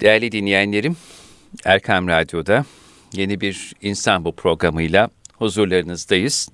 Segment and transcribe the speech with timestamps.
[0.00, 0.96] Değerli dinleyenlerim,
[1.64, 2.64] Erkam Radyo'da
[3.12, 6.48] yeni bir İnsan Bu programıyla huzurlarınızdayız.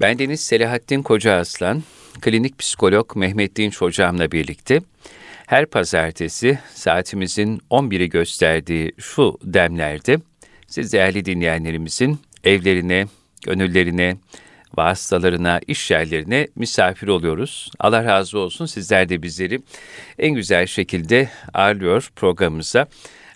[0.00, 1.82] Ben Deniz Selahattin Koca Aslan,
[2.20, 4.80] klinik psikolog Mehmet Dinç hocamla birlikte
[5.46, 10.18] her pazartesi saatimizin 11'i gösterdiği şu demlerde
[10.66, 13.06] siz değerli dinleyenlerimizin evlerine,
[13.46, 14.16] gönüllerine,
[14.76, 17.70] vasıtalarına, iş yerlerine misafir oluyoruz.
[17.78, 19.60] Allah razı olsun sizler de bizleri
[20.18, 22.86] en güzel şekilde ağırlıyor programımıza.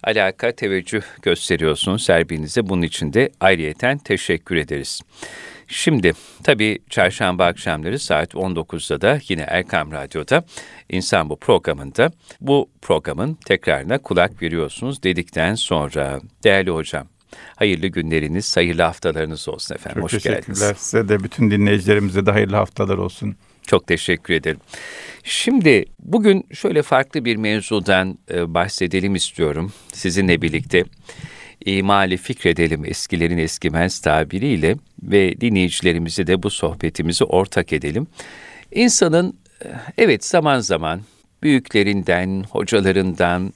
[0.04, 2.68] Alaka, teveccüh gösteriyorsunuz Serbinize.
[2.68, 5.00] Bunun için de ayrıyeten teşekkür ederiz.
[5.68, 6.12] Şimdi
[6.44, 10.44] tabii çarşamba akşamları saat 19'da da yine Erkam Radyo'da
[10.88, 17.06] İnsan Bu programında bu programın tekrarına kulak veriyorsunuz dedikten sonra değerli hocam
[17.56, 19.94] Hayırlı günleriniz, hayırlı haftalarınız olsun efendim.
[19.94, 20.40] Çok Hoş teşekkürler.
[20.40, 20.78] geldiniz.
[20.78, 23.36] Size de bütün dinleyicilerimize de hayırlı haftalar olsun.
[23.62, 24.60] Çok teşekkür ederim.
[25.24, 30.84] Şimdi bugün şöyle farklı bir mevzudan e, bahsedelim istiyorum sizinle birlikte.
[31.64, 38.06] İmali fikredelim eskilerin eskimez tabiriyle ve dinleyicilerimizi de bu sohbetimizi ortak edelim.
[38.72, 41.00] İnsanın e, evet zaman zaman
[41.42, 43.52] büyüklerinden, hocalarından,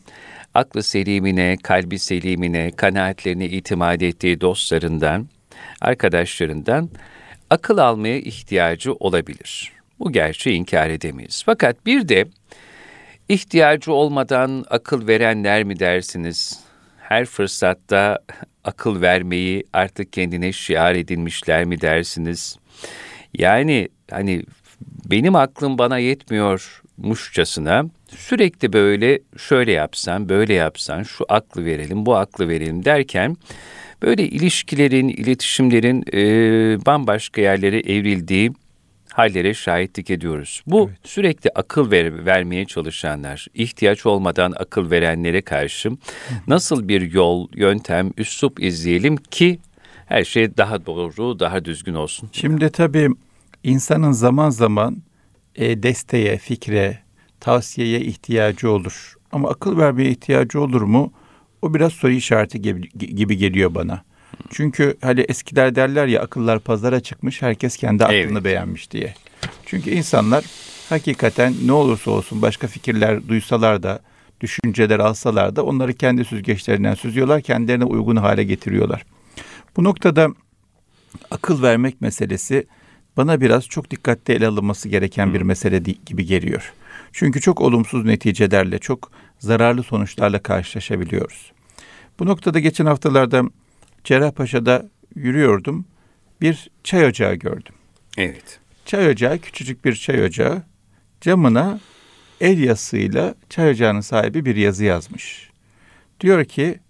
[0.55, 5.28] aklı selimine, kalbi selimine, kanaatlerine itimat ettiği dostlarından,
[5.81, 6.91] arkadaşlarından
[7.50, 9.73] akıl almaya ihtiyacı olabilir.
[9.98, 11.42] Bu gerçeği inkar edemeyiz.
[11.47, 12.27] Fakat bir de
[13.28, 16.61] ihtiyacı olmadan akıl verenler mi dersiniz?
[16.98, 18.19] Her fırsatta
[18.64, 22.56] akıl vermeyi artık kendine şiar edinmişler mi dersiniz?
[23.34, 24.42] Yani hani
[25.11, 27.84] benim aklım bana yetmiyormuşçasına
[28.16, 33.36] sürekli böyle şöyle yapsan, böyle yapsan, şu aklı verelim, bu aklı verelim derken
[34.02, 38.52] böyle ilişkilerin, iletişimlerin e, bambaşka yerlere evrildiği
[39.12, 40.62] hallere şahitlik ediyoruz.
[40.66, 40.98] Bu evet.
[41.05, 45.90] sürekli akıl ver, vermeye çalışanlar, ihtiyaç olmadan akıl verenlere karşı
[46.46, 49.58] nasıl bir yol, yöntem, üslup izleyelim ki
[50.06, 52.28] her şey daha doğru, daha düzgün olsun.
[52.33, 53.08] Şimdi tabii
[53.64, 55.02] insanın zaman zaman
[55.56, 56.98] e, desteğe, fikre,
[57.42, 59.14] tavsiyeye ihtiyacı olur.
[59.33, 61.13] Ama akıl vermeye ihtiyacı olur mu?
[61.63, 64.03] O biraz soru işareti gibi, gibi geliyor bana.
[64.51, 68.45] Çünkü hani eskiler derler ya akıllar pazara çıkmış herkes kendi aklını evet.
[68.45, 69.14] beğenmiş diye.
[69.67, 70.45] Çünkü insanlar
[70.89, 74.01] hakikaten ne olursa olsun başka fikirler duysalar da
[74.41, 79.05] düşünceler alsalar da onları kendi süzgeçlerinden süzüyorlar, kendilerine uygun hale getiriyorlar.
[79.77, 80.29] Bu noktada
[81.31, 82.67] akıl vermek meselesi
[83.17, 86.73] bana biraz çok dikkatli ele alınması gereken bir mesele gibi geliyor.
[87.12, 91.52] Çünkü çok olumsuz neticelerle, çok zararlı sonuçlarla karşılaşabiliyoruz.
[92.18, 93.42] Bu noktada geçen haftalarda
[94.05, 95.84] Cerrahpaşa'da yürüyordum.
[96.40, 97.74] Bir çay ocağı gördüm.
[98.17, 98.61] Evet.
[98.84, 100.62] Çay ocağı, küçücük bir çay ocağı.
[101.20, 101.80] Camına
[102.40, 105.51] el yazısıyla çay ocağının sahibi bir yazı yazmış.
[106.20, 106.80] Diyor ki,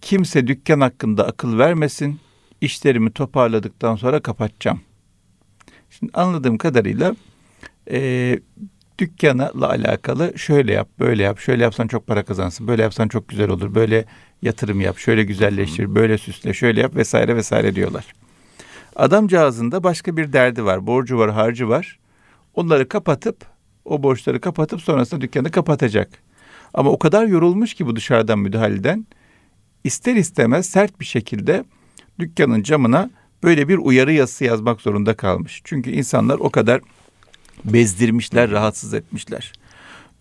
[0.00, 2.20] kimse dükkan hakkında akıl vermesin,
[2.60, 4.80] işlerimi toparladıktan sonra kapatacağım.
[5.90, 7.16] Şimdi anladığım kadarıyla
[7.90, 8.38] e,
[8.98, 13.50] dükkanla alakalı şöyle yap, böyle yap, şöyle yapsan çok para kazansın, böyle yapsan çok güzel
[13.50, 14.04] olur, böyle
[14.42, 18.12] yatırım yap, şöyle güzelleştir, böyle süsle, şöyle yap vesaire vesaire diyorlar.
[18.96, 21.98] Adamcağızın da başka bir derdi var, borcu var, harcı var.
[22.54, 23.36] Onları kapatıp,
[23.84, 26.08] o borçları kapatıp sonrasında dükkanı kapatacak.
[26.74, 29.06] Ama o kadar yorulmuş ki bu dışarıdan müdahaleden,
[29.84, 31.64] ister istemez sert bir şekilde
[32.18, 33.10] dükkanın camına
[33.42, 35.60] böyle bir uyarı yazısı yazmak zorunda kalmış.
[35.64, 36.80] Çünkü insanlar o kadar
[37.64, 39.52] bezdirmişler, rahatsız etmişler.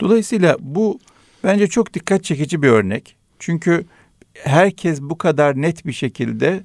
[0.01, 0.99] Dolayısıyla bu
[1.43, 3.15] bence çok dikkat çekici bir örnek.
[3.39, 3.85] Çünkü
[4.33, 6.63] herkes bu kadar net bir şekilde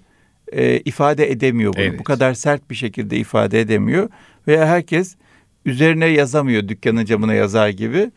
[0.52, 1.82] e, ifade edemiyor bunu.
[1.82, 1.98] Evet.
[1.98, 4.08] Bu kadar sert bir şekilde ifade edemiyor.
[4.48, 5.16] Veya herkes
[5.64, 8.10] üzerine yazamıyor dükkanın camına yazar gibi.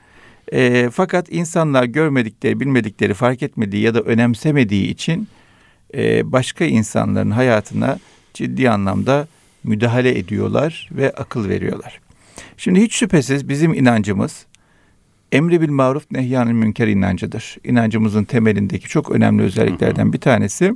[0.52, 5.28] E, fakat insanlar görmedikleri, bilmedikleri, fark etmediği ya da önemsemediği için
[5.94, 8.00] e, başka insanların hayatına
[8.34, 9.28] ciddi anlamda
[9.64, 12.05] müdahale ediyorlar ve akıl veriyorlar.
[12.58, 14.46] Şimdi hiç şüphesiz bizim inancımız
[15.32, 17.58] emri bil maruf nehyanil münker inancıdır.
[17.64, 20.74] İnancımızın temelindeki çok önemli özelliklerden bir tanesi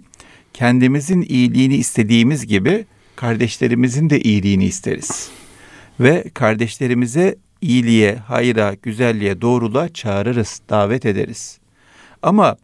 [0.54, 5.30] kendimizin iyiliğini istediğimiz gibi kardeşlerimizin de iyiliğini isteriz.
[6.00, 11.59] Ve kardeşlerimize iyiliğe, hayra, güzelliğe, doğruluğa çağırırız, davet ederiz.
[12.21, 12.57] Ama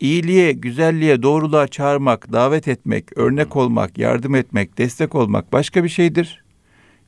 [0.00, 6.42] iyiliğe, güzelliğe, doğruluğa çağırmak, davet etmek, örnek olmak, yardım etmek, destek olmak başka bir şeydir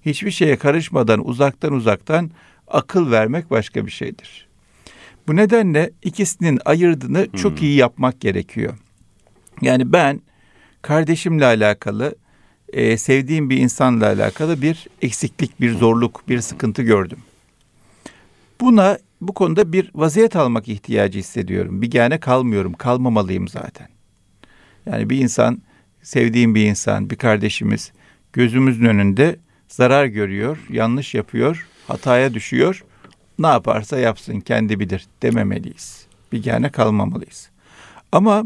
[0.06, 2.31] hiçbir şeye karışmadan uzaktan uzaktan
[2.69, 4.49] akıl vermek başka bir şeydir.
[5.29, 7.32] Bu nedenle ikisinin ayırdığını hmm.
[7.32, 8.75] çok iyi yapmak gerekiyor.
[9.62, 10.20] Yani ben
[10.82, 12.14] kardeşimle alakalı,
[12.73, 17.19] e, sevdiğim bir insanla alakalı bir eksiklik, bir zorluk, bir sıkıntı gördüm.
[18.61, 21.82] Buna bu konuda bir vaziyet almak ihtiyacı hissediyorum.
[21.82, 23.88] Bir gene kalmıyorum, kalmamalıyım zaten.
[24.87, 25.62] Yani bir insan,
[26.02, 27.93] sevdiğim bir insan, bir kardeşimiz
[28.32, 29.37] gözümüzün önünde
[29.70, 32.84] zarar görüyor, yanlış yapıyor, hataya düşüyor.
[33.38, 36.06] Ne yaparsa yapsın kendi bilir dememeliyiz.
[36.32, 37.50] Bir gene kalmamalıyız.
[38.12, 38.44] Ama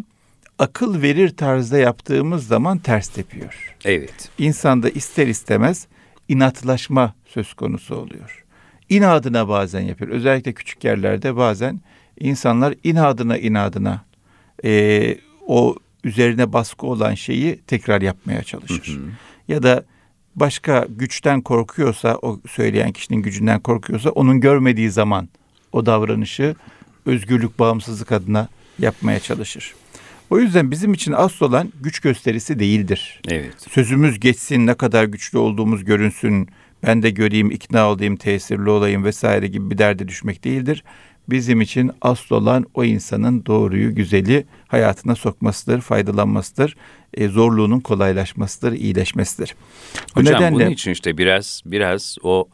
[0.58, 3.76] akıl verir tarzda yaptığımız zaman ters tepiyor.
[3.84, 4.28] Evet.
[4.38, 5.86] İnsanda ister istemez
[6.28, 8.44] inatlaşma söz konusu oluyor.
[8.88, 10.10] İnadına bazen yapıyor.
[10.10, 11.80] Özellikle küçük yerlerde bazen
[12.20, 14.04] insanlar inadına inadına
[14.64, 15.16] e,
[15.46, 18.96] o üzerine baskı olan şeyi tekrar yapmaya çalışır.
[18.96, 19.10] Hı hı.
[19.48, 19.84] Ya da
[20.36, 25.28] başka güçten korkuyorsa, o söyleyen kişinin gücünden korkuyorsa onun görmediği zaman
[25.72, 26.54] o davranışı
[27.06, 28.48] özgürlük, bağımsızlık adına
[28.78, 29.74] yapmaya çalışır.
[30.30, 33.20] O yüzden bizim için asıl olan güç gösterisi değildir.
[33.28, 33.54] Evet.
[33.70, 36.48] Sözümüz geçsin, ne kadar güçlü olduğumuz görünsün,
[36.82, 40.84] ben de göreyim, ikna olayım, tesirli olayım vesaire gibi bir derde düşmek değildir.
[41.28, 46.76] Bizim için asıl olan o insanın doğruyu, güzeli hayatına sokmasıdır, faydalanmasıdır.
[47.14, 49.54] E, zorluğunun kolaylaşmasıdır, iyileşmesidir.
[50.16, 52.48] Bu Hocam nedenle, bunun için işte biraz biraz o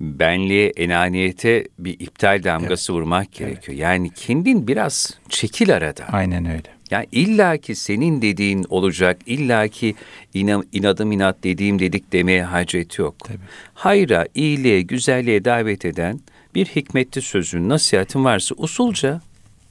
[0.00, 3.00] benliğe, enaniyete bir iptal damgası evet.
[3.00, 3.62] vurmak gerekiyor.
[3.68, 3.78] Evet.
[3.78, 6.04] Yani kendin biraz çekil arada.
[6.12, 6.68] Aynen öyle.
[6.90, 9.94] Yani illa ki senin dediğin olacak, illa ki
[10.34, 13.14] inan, inadım inat dediğim dedik demeye hacet yok.
[13.24, 13.38] Tabii.
[13.74, 16.20] Hayra, iyiliğe, güzelliğe davet eden
[16.54, 19.20] bir hikmetli sözün, nasihatin varsa usulca,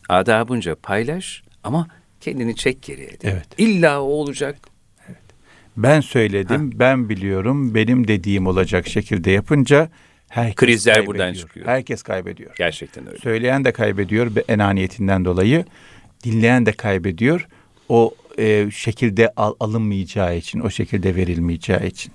[0.10, 1.88] adabınca paylaş ama
[2.22, 3.10] kendini çek geriye.
[3.24, 3.48] Evet.
[3.58, 4.58] İlla o olacak.
[5.08, 5.18] Evet.
[5.78, 6.80] Ben söyledim, ha.
[6.80, 9.90] ben biliyorum, benim dediğim olacak şekilde yapınca
[10.32, 11.16] Herkes Krizler kaybediyor.
[11.16, 11.66] buradan çıkıyor.
[11.66, 12.52] Herkes kaybediyor.
[12.58, 13.18] Gerçekten öyle.
[13.18, 15.66] Söyleyen de kaybediyor enaniyetinden dolayı.
[16.24, 17.48] Dinleyen de kaybediyor.
[17.90, 22.14] O e, şekilde al, alınmayacağı için, o şekilde verilmeyeceği için.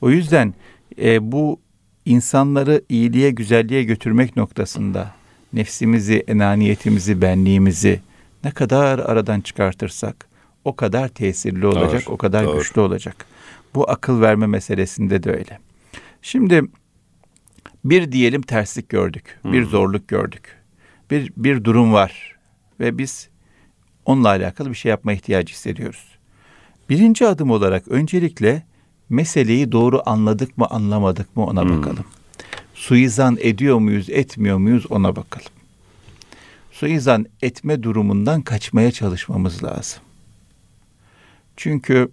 [0.00, 0.54] O yüzden
[0.98, 1.60] e, bu
[2.04, 5.14] insanları iyiliğe, güzelliğe götürmek noktasında
[5.52, 8.00] nefsimizi, enaniyetimizi, benliğimizi
[8.44, 10.28] ne kadar aradan çıkartırsak
[10.64, 12.58] o kadar tesirli olacak, doğru, o kadar doğru.
[12.58, 13.26] güçlü olacak.
[13.74, 15.58] Bu akıl verme meselesinde de öyle.
[16.22, 16.62] Şimdi
[17.84, 19.52] bir diyelim terslik gördük, hmm.
[19.52, 20.56] bir zorluk gördük.
[21.10, 22.36] Bir bir durum var
[22.80, 23.28] ve biz
[24.04, 26.18] onunla alakalı bir şey yapma ihtiyacı hissediyoruz.
[26.88, 28.62] Birinci adım olarak öncelikle
[29.12, 31.76] meseleyi doğru anladık mı anlamadık mı ona hmm.
[31.76, 32.04] bakalım.
[32.74, 35.52] Suizan ediyor muyuz etmiyor muyuz ona bakalım.
[36.72, 40.02] Suizan etme durumundan kaçmaya çalışmamız lazım.
[41.56, 42.08] Çünkü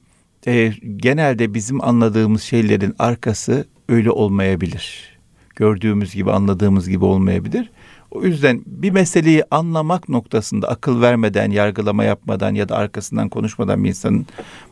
[0.47, 5.19] e, genelde bizim anladığımız şeylerin arkası öyle olmayabilir
[5.59, 7.69] gördüğümüz gibi, anladığımız gibi olmayabilir.
[8.11, 13.89] O yüzden bir meseleyi anlamak noktasında akıl vermeden, yargılama yapmadan ya da arkasından konuşmadan bir
[13.89, 14.27] insanın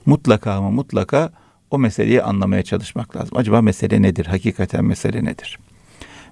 [0.05, 1.31] mutlaka ama mutlaka
[1.71, 3.37] o meseleyi anlamaya çalışmak lazım.
[3.37, 4.25] Acaba mesele nedir?
[4.25, 5.59] Hakikaten mesele nedir?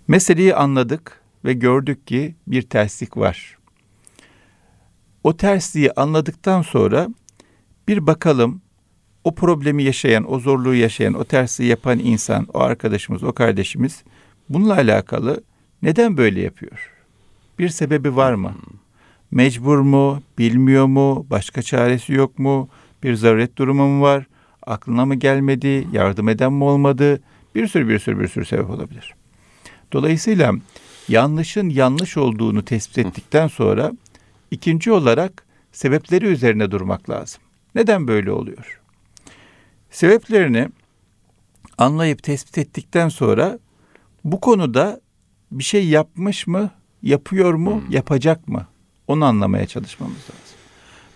[0.08, 3.58] Meseleyi anladık ve gördük ki bir terslik var.
[5.24, 7.08] O tersliği anladıktan sonra
[7.88, 8.62] bir bakalım
[9.24, 14.04] o problemi yaşayan, o zorluğu yaşayan, o tersliği yapan insan, o arkadaşımız, o kardeşimiz
[14.50, 15.44] Bununla alakalı
[15.82, 16.92] neden böyle yapıyor?
[17.60, 18.54] Bir sebebi var mı?
[19.32, 20.22] Mecbur mu?
[20.38, 21.26] Bilmiyor mu?
[21.30, 22.70] Başka çaresi yok mu?
[23.04, 24.26] Bir zaruret durumu mu var?
[24.66, 25.88] Aklına mı gelmedi?
[25.92, 27.22] Yardım eden mi olmadı?
[27.56, 29.14] Bir sürü bir sürü bir sürü sebep olabilir.
[29.94, 30.54] Dolayısıyla
[31.08, 33.92] yanlışın yanlış olduğunu tespit ettikten sonra
[34.52, 37.42] ikinci olarak sebepleri üzerine durmak lazım.
[37.76, 38.82] Neden böyle oluyor?
[39.92, 40.70] Sebeplerini
[41.78, 43.60] anlayıp tespit ettikten sonra
[44.24, 45.02] bu konuda
[45.52, 46.70] bir şey yapmış mı,
[47.02, 47.92] yapıyor mu, hmm.
[47.92, 48.68] yapacak mı?
[49.08, 50.58] Onu anlamaya çalışmamız lazım.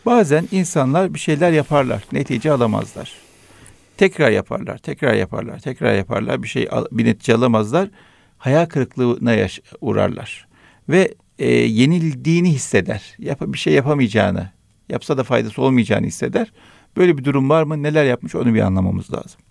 [0.05, 3.28] Bazen insanlar bir şeyler yaparlar, netice alamazlar.
[3.99, 7.89] Tekrar yaparlar, tekrar yaparlar, tekrar yaparlar, bir şey bir netice alamazlar.
[8.37, 10.47] Hayal kırıklığına yaş- uğrarlar.
[10.89, 13.15] Ve e, yenildiğini hisseder.
[13.17, 14.49] Yap bir şey yapamayacağını,
[14.89, 16.51] yapsa da faydası olmayacağını hisseder.
[16.97, 17.83] Böyle bir durum var mı?
[17.83, 19.41] Neler yapmış onu bir anlamamız lazım.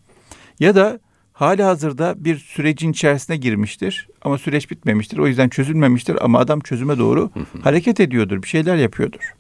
[0.61, 1.01] Ya da
[1.33, 5.19] hali hazırda bir sürecin içerisine girmiştir ama süreç bitmemiştir.
[5.19, 7.31] O yüzden çözülmemiştir ama adam çözüme doğru
[7.63, 9.35] hareket ediyordur, bir şeyler yapıyordur.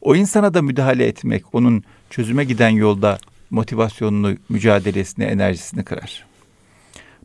[0.00, 3.18] O insana da müdahale etmek, onun çözüme giden yolda
[3.50, 6.26] motivasyonunu, mücadelesini, enerjisini kırar.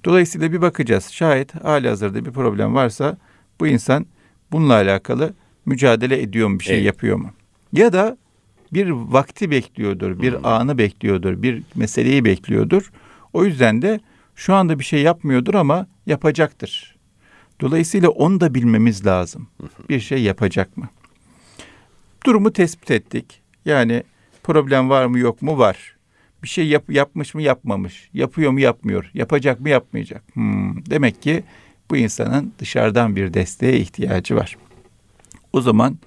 [0.04, 1.12] Dolayısıyla bir bakacağız.
[1.12, 3.18] Şayet hali hazırda bir problem varsa
[3.60, 4.06] bu insan
[4.52, 5.34] bununla alakalı
[5.66, 6.86] mücadele ediyor mu, bir şey evet.
[6.86, 7.32] yapıyor mu?
[7.74, 8.18] Ya da
[8.74, 10.46] bir vakti bekliyordur, bir hmm.
[10.46, 12.92] anı bekliyordur, bir meseleyi bekliyordur.
[13.34, 14.00] O yüzden de
[14.36, 16.96] şu anda bir şey yapmıyordur ama yapacaktır.
[17.62, 19.48] Dolayısıyla onu da bilmemiz lazım.
[19.90, 20.90] Bir şey yapacak mı?
[22.26, 23.42] Durumu tespit ettik.
[23.66, 24.04] Yani
[24.44, 25.95] problem var mı yok mu var.
[26.46, 28.10] Bir şey yap, yapmış mı yapmamış.
[28.14, 29.12] Yapıyor mu yapmıyor.
[29.14, 30.24] Yapacak mı yapmayacak.
[30.34, 31.44] Hmm, demek ki
[31.92, 34.58] Bu insanın dışarıdan bir desteğe ihtiyacı var.
[35.54, 35.98] O zaman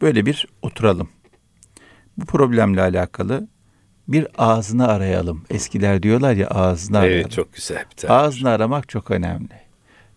[0.00, 1.08] böyle bir oturalım.
[2.16, 3.48] Bu problemle alakalı
[4.08, 5.44] bir ağzını arayalım.
[5.50, 7.20] Eskiler diyorlar ya ağzını arayalım.
[7.20, 8.14] Evet çok güzel bir tabir.
[8.14, 9.54] Ağzını aramak çok önemli.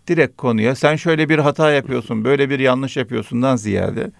[0.07, 4.11] Direkt konuya sen şöyle bir hata yapıyorsun, böyle bir yanlış yapıyorsundan ziyade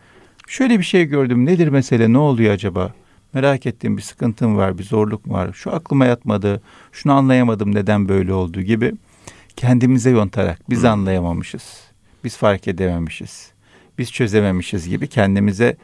[0.48, 1.46] şöyle bir şey gördüm.
[1.46, 2.14] Nedir mesele?
[2.14, 2.94] Ne oluyor acaba?
[3.34, 5.54] Merak ettiğim bir sıkıntım var, bir zorluk var.
[5.54, 8.94] Şu aklıma yatmadı, şunu anlayamadım neden böyle olduğu gibi
[9.56, 11.82] kendimize yontarak biz anlayamamışız.
[12.24, 13.52] Biz fark edememişiz.
[13.98, 15.78] Biz çözememişiz gibi kendimize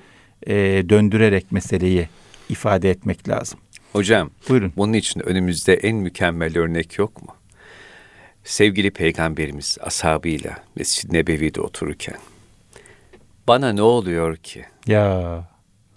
[0.47, 0.55] e,
[0.89, 2.09] döndürerek meseleyi
[2.49, 3.59] ifade etmek lazım.
[3.93, 4.73] Hocam Buyurun.
[4.77, 7.35] bunun için önümüzde en mükemmel örnek yok mu?
[8.43, 12.15] Sevgili peygamberimiz ashabıyla Mescid-i Nebevi'de otururken
[13.47, 14.65] bana ne oluyor ki?
[14.87, 15.43] Ya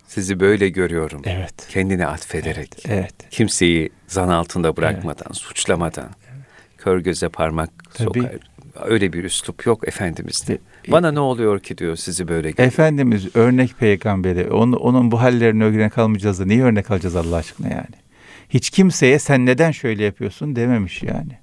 [0.07, 1.23] Sizi böyle görüyorum.
[1.25, 1.55] evet.
[1.71, 2.71] Kendini atfederek.
[2.89, 3.15] Evet.
[3.31, 6.11] Kimseyi zan altında bırakmadan, suçlamadan.
[6.79, 8.21] Kör göze parmak Tabii.
[8.21, 8.37] sokar.
[8.85, 10.59] Öyle bir üslup yok Efendimiz'de.
[10.89, 12.65] E- Bana ne oluyor ki diyor sizi böyle görüyorum.
[12.69, 14.51] Efendimiz örnek peygamberi.
[14.51, 17.97] Onun, onun bu hallerini örnek almayacağız da niye örnek alacağız Allah aşkına yani?
[18.49, 21.39] Hiç kimseye sen neden şöyle yapıyorsun dememiş yani.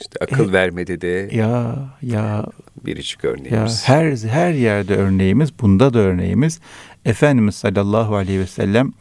[0.00, 2.46] İşte akıl vermedi de Ya ya
[2.84, 3.88] biricik ya örneğimiz.
[3.88, 6.60] her her yerde örneğimiz, bunda da örneğimiz.
[7.04, 8.92] Efendimiz sallallahu aleyhi ve sellem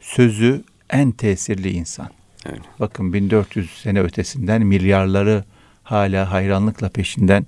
[0.00, 2.08] sözü en tesirli insan.
[2.46, 2.60] Öyle.
[2.80, 5.44] Bakın 1400 sene ötesinden milyarları
[5.82, 7.46] hala hayranlıkla peşinden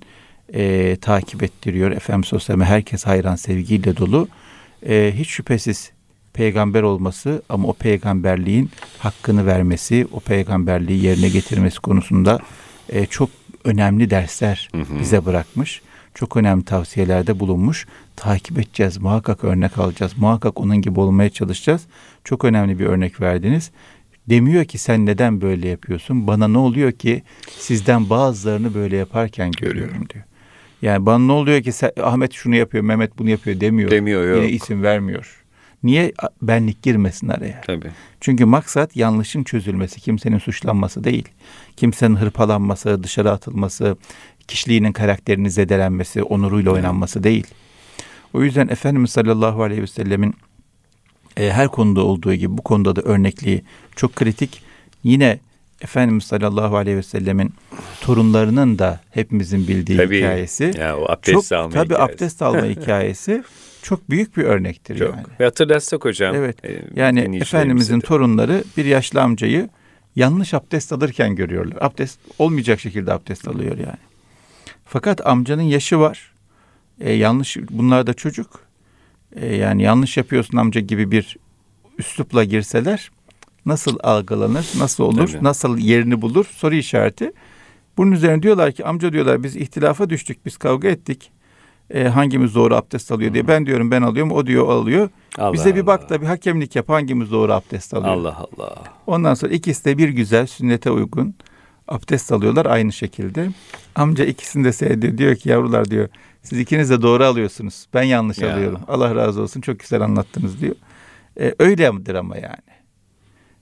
[0.53, 1.91] e, takip ettiriyor.
[1.91, 4.27] Efendimiz sellem herkes hayran sevgiyle dolu.
[4.87, 5.91] E, hiç şüphesiz
[6.33, 12.39] peygamber olması ama o peygamberliğin hakkını vermesi, o peygamberliği yerine getirmesi konusunda
[12.89, 13.29] e, çok
[13.63, 14.69] önemli dersler
[14.99, 15.81] bize bırakmış.
[16.13, 17.87] Çok önemli tavsiyelerde bulunmuş.
[18.15, 20.13] Takip edeceğiz, muhakkak örnek alacağız.
[20.17, 21.85] Muhakkak onun gibi olmaya çalışacağız.
[22.23, 23.71] Çok önemli bir örnek verdiniz.
[24.29, 26.27] Demiyor ki sen neden böyle yapıyorsun?
[26.27, 27.23] Bana ne oluyor ki
[27.57, 30.23] sizden bazılarını böyle yaparken görüyorum diyor.
[30.81, 33.91] Yani bana ne oluyor ki sen, Ahmet şunu yapıyor, Mehmet bunu yapıyor demiyor.
[33.91, 34.37] Demiyor, yok.
[34.37, 35.38] Yine isim vermiyor.
[35.83, 37.61] Niye benlik girmesin araya?
[37.61, 37.91] Tabii.
[38.21, 41.27] Çünkü maksat yanlışın çözülmesi, kimsenin suçlanması değil.
[41.77, 43.97] Kimsenin hırpalanması, dışarı atılması,
[44.47, 47.47] kişiliğinin karakterinin zedelenmesi, onuruyla oynanması değil.
[48.33, 50.33] O yüzden Efendimiz sallallahu aleyhi ve sellemin
[51.37, 53.63] e, her konuda olduğu gibi bu konuda da örnekliği
[53.95, 54.61] çok kritik.
[55.03, 55.39] Yine
[55.81, 57.53] Efendimiz sallallahu aleyhi ve sellemin
[58.01, 60.17] torunlarının da hepimizin bildiği Tabii.
[60.17, 60.73] hikayesi.
[60.77, 62.13] Ya o abdest çok, alma tabii hikayesi.
[62.13, 63.43] abdest alma hikayesi
[63.81, 65.15] çok büyük bir örnektir Çok.
[65.15, 65.25] yani.
[65.39, 66.35] Ve hatırlatsak hocam.
[66.35, 66.65] Evet.
[66.65, 69.69] e, Yani Efendimizin torunları bir yaşlı amcayı
[70.15, 71.77] yanlış abdest alırken görüyorlar.
[71.81, 73.97] Abdest olmayacak şekilde abdest alıyor yani.
[74.85, 76.31] Fakat amcanın yaşı var.
[76.99, 78.59] E, yanlış bunlar da çocuk.
[79.35, 81.37] E, yani yanlış yapıyorsun amca gibi bir
[81.97, 83.11] üslupla girseler
[83.65, 85.43] nasıl algılanır, nasıl olur, Tabii.
[85.43, 87.31] nasıl yerini bulur soru işareti.
[87.97, 91.31] Bunun üzerine diyorlar ki amca diyorlar biz ihtilafa düştük, biz kavga ettik.
[91.89, 93.47] E, hangimiz doğru abdest alıyor diye.
[93.47, 95.09] Ben diyorum ben alıyorum, o diyor alıyor.
[95.37, 98.13] Allah Bize bir bak da bir hakemlik yap hangimiz doğru abdest alıyor.
[98.13, 98.75] Allah Allah.
[99.07, 101.35] Ondan sonra ikisi de bir güzel sünnete uygun
[101.87, 103.49] abdest alıyorlar aynı şekilde.
[103.95, 105.17] Amca ikisini de seyrediyor.
[105.17, 106.07] Diyor ki yavrular diyor
[106.43, 107.85] siz ikiniz de doğru alıyorsunuz.
[107.93, 108.53] Ben yanlış Ya.
[108.53, 108.79] alıyorum.
[108.87, 110.75] Allah razı olsun çok güzel anlattınız diyor.
[111.39, 112.55] E, öyledir ama yani.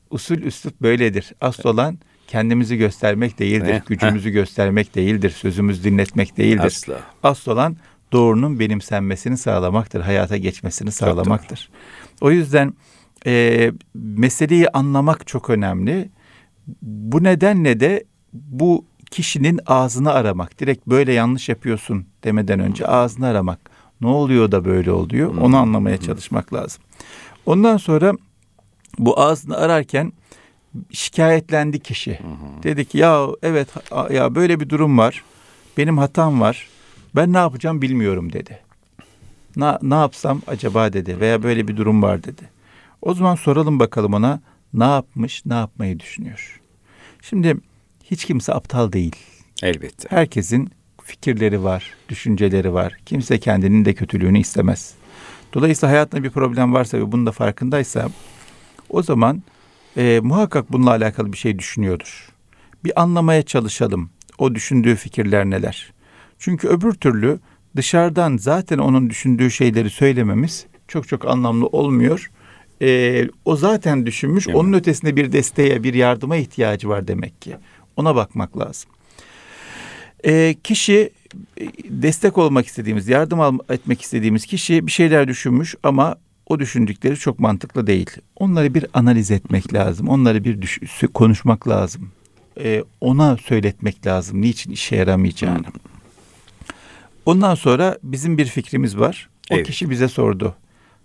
[0.10, 1.34] Usul üslup böyledir.
[1.42, 3.74] Asıl olan kendimizi göstermek değildir.
[3.74, 5.30] Eh, Gücümüzü göstermek değildir.
[5.30, 6.64] Sözümüzü dinletmek değildir.
[6.66, 7.00] Asla.
[7.24, 7.78] Asıl olan
[8.12, 10.02] doğrunun benimsenmesini sağlamaktır.
[10.02, 11.70] Hayata geçmesini sağlamaktır.
[12.22, 12.74] O yüzden
[13.26, 16.10] e, meseleyi anlamak çok önemli.
[16.82, 20.60] Bu nedenle de bu kişinin ağzını aramak.
[20.60, 23.60] Direkt böyle yanlış yapıyorsun demeden önce ağzını aramak.
[24.02, 25.38] Ne oluyor da böyle oluyor?
[25.38, 26.84] Onu anlamaya çalışmak lazım.
[27.46, 28.14] Ondan sonra
[29.00, 30.14] bu ağzını ararken
[30.92, 32.20] şikayetlendi kişi.
[32.64, 33.68] Dedi ki ya evet
[34.12, 35.24] ya böyle bir durum var.
[35.78, 36.68] Benim hatam var.
[37.18, 38.60] Ben ne yapacağım bilmiyorum dedi.
[39.56, 42.42] Ne, ne yapsam acaba dedi veya böyle bir durum var dedi.
[43.02, 44.42] O zaman soralım bakalım ona
[44.74, 46.62] ne yapmış, ne yapmayı düşünüyor.
[47.22, 47.58] Şimdi
[48.04, 49.16] hiç kimse aptal değil.
[49.64, 50.10] Elbette.
[50.10, 50.70] Herkesin
[51.04, 52.98] fikirleri var, düşünceleri var.
[53.06, 54.94] Kimse kendinin de kötülüğünü istemez.
[55.54, 58.10] Dolayısıyla hayatında bir problem varsa ve bunun da farkındaysa
[58.90, 59.44] o zaman
[59.98, 62.30] e, muhakkak bununla alakalı bir şey düşünüyordur.
[62.84, 64.10] Bir anlamaya çalışalım.
[64.38, 65.97] O düşündüğü fikirler neler?
[66.40, 67.40] Çünkü öbür türlü
[67.76, 72.32] dışarıdan zaten onun düşündüğü şeyleri söylememiz çok çok anlamlı olmuyor.
[72.82, 74.48] E, o zaten düşünmüş.
[74.48, 74.60] Değil mi?
[74.60, 77.56] onun ötesinde bir desteğe, bir yardıma ihtiyacı var demek ki.
[77.96, 78.90] Ona bakmak lazım.
[80.26, 81.10] E, kişi
[81.90, 86.16] destek olmak istediğimiz, yardım al- etmek istediğimiz kişi bir şeyler düşünmüş ama
[86.48, 88.10] o düşündükleri çok mantıklı değil.
[88.36, 90.08] Onları bir analiz etmek lazım.
[90.10, 90.80] Onları bir düş-
[91.14, 92.12] konuşmak lazım.
[92.64, 94.42] e, ona söyletmek lazım.
[94.42, 95.66] Niçin işe yaramayacağını.
[97.28, 99.30] Ondan sonra bizim bir fikrimiz var.
[99.52, 99.68] O Evet.
[99.68, 100.56] kişi bize sordu.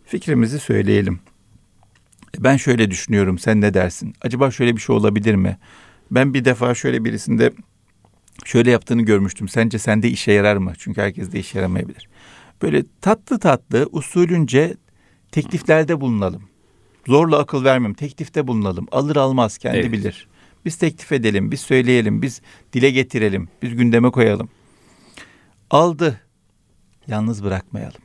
[0.04, 1.20] Fikrimizi söyleyelim.
[2.38, 3.38] Ben şöyle düşünüyorum.
[3.38, 4.14] Sen ne dersin?
[4.22, 5.58] Acaba şöyle bir şey olabilir mi?
[6.10, 7.52] Ben bir defa şöyle birisinde
[8.44, 9.48] şöyle yaptığını görmüştüm.
[9.48, 10.72] Sence sende işe yarar mı?
[10.78, 12.08] Çünkü herkes de işe yaramayabilir.
[12.62, 14.76] Böyle tatlı tatlı usulünce
[15.32, 16.42] tekliflerde bulunalım.
[17.06, 17.94] Zorla akıl vermem.
[17.94, 18.86] Teklifte bulunalım.
[18.92, 19.92] Alır almaz kendi Evet.
[19.92, 20.28] bilir.
[20.64, 22.40] Biz teklif edelim, biz söyleyelim, biz
[22.72, 24.48] dile getirelim, biz gündeme koyalım.
[25.72, 26.20] Aldı.
[27.06, 28.00] Yalnız bırakmayalım.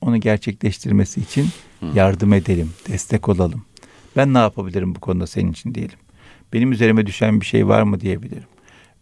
[0.00, 1.48] Onu gerçekleştirmesi için
[1.94, 3.64] yardım edelim, destek olalım.
[4.16, 5.98] Ben ne yapabilirim bu konuda senin için diyelim.
[6.52, 8.44] Benim üzerime düşen bir şey var mı diyebilirim.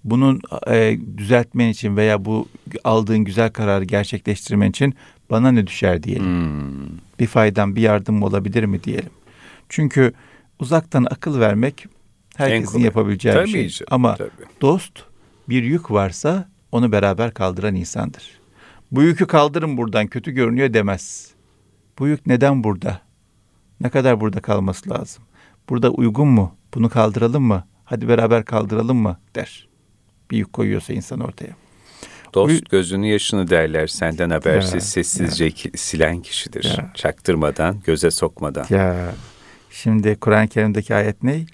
[0.05, 2.49] Bunun e, düzeltmen için veya bu
[2.85, 4.95] aldığın güzel kararı gerçekleştirmen için
[5.31, 6.25] bana ne düşer diyelim.
[6.27, 6.99] Hmm.
[7.21, 9.11] Bir faydam, bir yardım olabilir mi diyelim.
[9.69, 10.13] Çünkü
[10.61, 11.87] uzaktan akıl vermek
[12.37, 13.69] herkesin yapabileceği Tabii bir şey.
[13.69, 14.31] canım, Ama tabii.
[14.61, 14.93] dost
[15.49, 18.41] bir yük varsa onu beraber kaldıran insandır.
[18.91, 21.31] Bu yükü kaldırın buradan kötü görünüyor demez.
[21.99, 23.01] Bu yük neden burada?
[23.81, 25.23] Ne kadar burada kalması lazım?
[25.69, 26.57] Burada uygun mu?
[26.75, 27.65] Bunu kaldıralım mı?
[27.85, 29.19] Hadi beraber kaldıralım mı?
[29.37, 29.69] der.
[30.31, 31.57] Bir yük koyuyorsa insan ortaya.
[32.35, 36.75] Dost gözünün yaşını derler senden habersiz Ya, sessizce ki- silen kişidir.
[36.79, 36.91] Ya.
[36.95, 38.67] Çaktırmadan, göze sokmadan.
[38.71, 39.13] Ya
[39.71, 41.47] şimdi Kur'an-ı Kerim'deki ayet ne?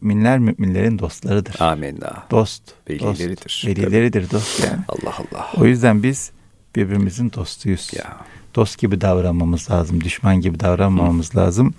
[0.00, 1.60] Müminler müminlerin dostlarıdır.
[1.60, 2.26] Amenna.
[2.30, 2.62] Dost.
[2.90, 3.44] Velileridir.
[3.44, 3.66] Dost.
[3.66, 4.84] Velileridir dost yani.
[4.88, 5.50] Allah Allah.
[5.56, 6.30] O yüzden biz
[6.76, 7.90] birbirimizin dostuyuz.
[7.96, 8.16] Ya.
[8.54, 10.00] Dost gibi davranmamız lazım.
[10.00, 11.74] Düşman gibi davranmamamız lazım.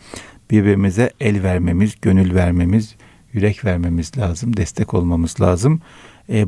[0.51, 2.95] Birbirimize el vermemiz, gönül vermemiz,
[3.33, 4.57] yürek vermemiz lazım.
[4.57, 5.81] Destek olmamız lazım.
[6.29, 6.45] E,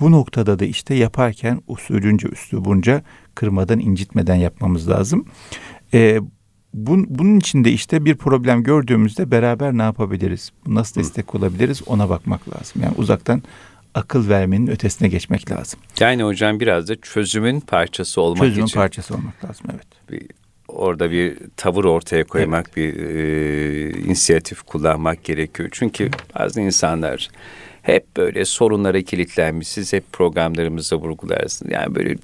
[0.00, 3.02] bu noktada da işte yaparken usulünce, üslubunca
[3.34, 5.26] kırmadan, incitmeden yapmamız lazım.
[5.94, 6.20] E,
[6.74, 10.50] bun, bunun için de işte bir problem gördüğümüzde beraber ne yapabiliriz?
[10.66, 11.82] Nasıl destek olabiliriz?
[11.86, 12.82] Ona bakmak lazım.
[12.82, 13.42] Yani uzaktan
[13.94, 15.80] akıl vermenin ötesine geçmek lazım.
[16.00, 19.66] Yani hocam biraz da çözümün parçası olmak Çözümün için parçası olmak lazım.
[19.70, 19.86] Evet.
[20.10, 20.28] bir,
[20.68, 25.68] orada bir tavır ortaya koymak, bir e, inisiyatif kullanmak gerekiyor.
[25.72, 27.28] Çünkü bazı insanlar
[27.82, 29.68] hep böyle sorunlara kilitlenmiş.
[29.68, 31.72] Siz hep programlarımızda vurgularsınız.
[31.72, 32.16] Yani böyle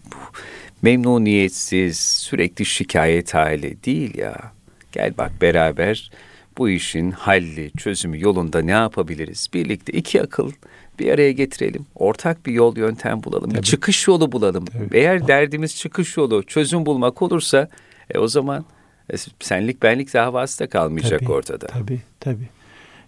[0.83, 4.53] memnuniyetsiz, sürekli şikayet hali değil ya.
[4.93, 6.11] Gel bak beraber
[6.59, 9.49] bu işin halli, çözümü yolunda ne yapabiliriz?
[9.55, 10.51] Birlikte iki akıl
[10.99, 11.87] bir araya getirelim.
[11.95, 13.51] Ortak bir yol yöntem bulalım.
[13.51, 13.67] Bir Tabii.
[13.67, 14.65] çıkış yolu bulalım.
[14.65, 14.99] Tabii.
[14.99, 17.69] Eğer derdimiz çıkış yolu, çözüm bulmak olursa
[18.11, 18.65] e, o zaman
[19.13, 21.67] e, senlik benlik davası da kalmayacak Tabii, ortada.
[21.67, 22.49] Tabii tabii.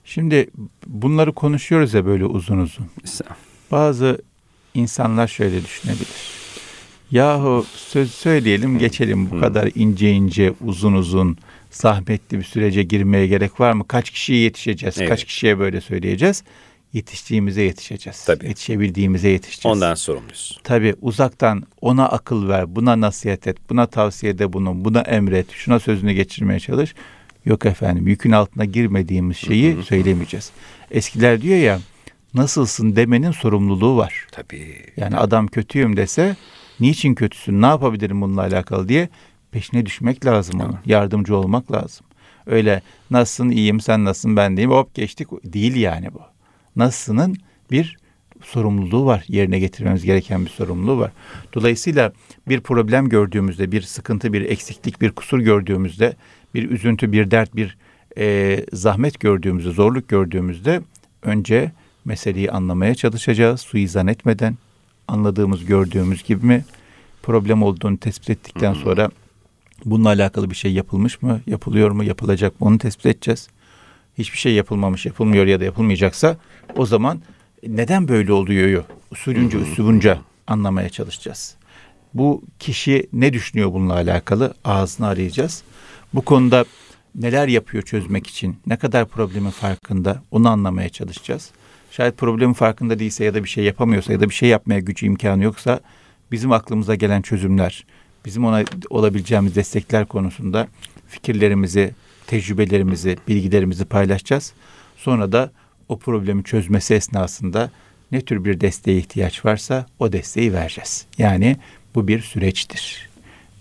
[0.04, 0.50] Şimdi
[0.86, 2.86] bunları konuşuyoruz ya böyle uzun uzun.
[3.70, 4.22] Bazı
[4.74, 6.41] insanlar şöyle düşünebilir.
[7.12, 11.38] Yahu söz söyleyelim geçelim bu kadar ince ince uzun uzun
[11.70, 13.84] zahmetli bir sürece girmeye gerek var mı?
[13.88, 14.98] Kaç kişiye yetişeceğiz?
[14.98, 15.08] Evet.
[15.08, 16.42] Kaç kişiye böyle söyleyeceğiz?
[16.92, 18.24] Yetiştiğimize yetişeceğiz.
[18.24, 18.46] Tabii.
[18.46, 19.76] Yetişebildiğimize yetişeceğiz.
[19.76, 20.60] Ondan sorumluyuz.
[20.64, 26.12] Tabii uzaktan ona akıl ver, buna nasihat et, buna tavsiyede bulun, buna emret, şuna sözünü
[26.12, 26.94] geçirmeye çalış.
[27.44, 30.50] Yok efendim yükün altına girmediğimiz şeyi söylemeyeceğiz.
[30.90, 31.80] Eskiler diyor ya
[32.34, 34.26] nasılsın demenin sorumluluğu var.
[34.32, 34.76] Tabii.
[34.96, 36.36] Yani adam kötüyüm dese
[36.82, 39.08] niçin kötüsün, ne yapabilirim bununla alakalı diye
[39.50, 40.78] peşine düşmek lazım onun.
[40.86, 42.06] Yardımcı olmak lazım.
[42.46, 45.28] Öyle nasılsın, iyiyim, sen nasılsın, ben deyim hop geçtik.
[45.44, 46.20] Değil yani bu.
[46.76, 47.36] Nasılsının
[47.70, 47.96] bir
[48.42, 49.24] sorumluluğu var.
[49.28, 51.12] Yerine getirmemiz gereken bir sorumluluğu var.
[51.54, 52.12] Dolayısıyla
[52.48, 56.16] bir problem gördüğümüzde, bir sıkıntı, bir eksiklik, bir kusur gördüğümüzde,
[56.54, 57.76] bir üzüntü, bir dert, bir
[58.18, 60.80] e, zahmet gördüğümüzde, zorluk gördüğümüzde
[61.22, 61.72] önce
[62.04, 63.60] meseleyi anlamaya çalışacağız.
[63.60, 64.56] Suizan etmeden
[65.08, 66.64] anladığımız, gördüğümüz gibi mi
[67.22, 69.10] problem olduğunu tespit ettikten sonra
[69.84, 73.48] bununla alakalı bir şey yapılmış mı, yapılıyor mu, yapılacak mı onu tespit edeceğiz.
[74.18, 76.36] Hiçbir şey yapılmamış, yapılmıyor ya da yapılmayacaksa
[76.76, 77.20] o zaman
[77.66, 81.56] neden böyle oluyor usulünce, üslubunca anlamaya çalışacağız.
[82.14, 85.62] Bu kişi ne düşünüyor bununla alakalı ağzını arayacağız.
[86.14, 86.64] Bu konuda
[87.14, 91.50] neler yapıyor çözmek için, ne kadar problemin farkında onu anlamaya çalışacağız.
[91.92, 95.06] Şayet problemin farkında değilse ya da bir şey yapamıyorsa ya da bir şey yapmaya gücü
[95.06, 95.80] imkanı yoksa
[96.30, 97.86] bizim aklımıza gelen çözümler,
[98.24, 100.68] bizim ona olabileceğimiz destekler konusunda
[101.08, 101.94] fikirlerimizi,
[102.26, 104.52] tecrübelerimizi, bilgilerimizi paylaşacağız.
[104.96, 105.50] Sonra da
[105.88, 107.70] o problemi çözmesi esnasında
[108.12, 111.06] ne tür bir desteğe ihtiyaç varsa o desteği vereceğiz.
[111.18, 111.56] Yani
[111.94, 113.08] bu bir süreçtir.